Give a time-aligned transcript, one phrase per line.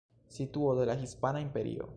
[0.27, 1.89] Situo de la Hispana Imperio.